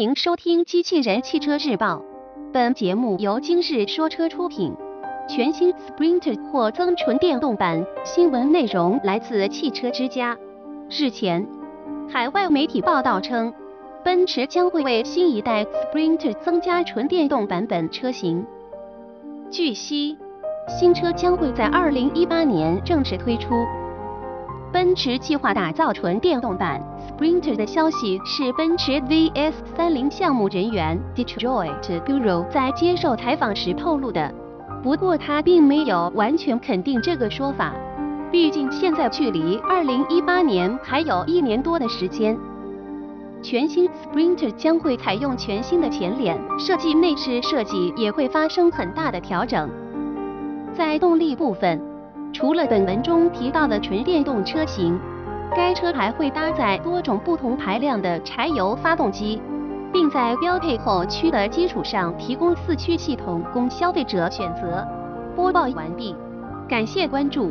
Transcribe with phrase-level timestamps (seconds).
[0.00, 1.96] 欢迎收听《机器人汽车日报》，
[2.54, 4.74] 本节目由今日说车出品。
[5.28, 10.38] 全新 Sprinter 或增纯电动版，新闻内容来自汽车之家。
[10.88, 11.46] 日前，
[12.08, 13.52] 海外媒体报道称，
[14.02, 18.46] 奔驰将会为新一代 Sprinter 增加纯电动版本车型。
[19.50, 20.16] 据悉，
[20.66, 23.66] 新车将会在2018年正式推出。
[24.72, 26.80] 奔驰计划打造纯电动版
[27.18, 34.32] Sprinter 的消息是奔驰 VS30 项目人员 Detroit Bureau 在接受采访时透露的。
[34.82, 37.74] 不过他并没有完全肯定这个说法，
[38.30, 42.38] 毕竟现在距离2018年还有一年多的时间。
[43.42, 49.68] 全新 Sprinter 将会采用全新的前脸设计，内饰设计也会发生很大的调整。
[50.72, 51.89] 在动力部分。
[52.32, 54.98] 除了本文中提到的纯电动车型，
[55.54, 59.40] 该车还会搭载多种不同排量的柴油发动机，
[59.92, 64.86] 并在标配后驱的基础上提供四驱系统供消费者选择。
[65.34, 66.14] 播报完毕，
[66.68, 67.48] 感谢关注。